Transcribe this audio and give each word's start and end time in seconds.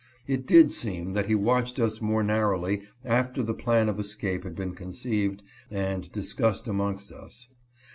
It 0.25 0.47
did 0.47 0.73
seem 0.73 1.13
that 1.13 1.27
he 1.27 1.35
watched 1.35 1.77
us 1.79 2.01
more 2.01 2.23
narrowly 2.23 2.81
after 3.05 3.43
the 3.43 3.53
plan 3.53 3.87
of 3.87 3.99
escape 3.99 4.43
had 4.45 4.55
been 4.55 4.73
conceived 4.73 5.43
and 5.69 6.11
discussed 6.11 6.67
amongst 6.67 7.11
us. 7.11 7.49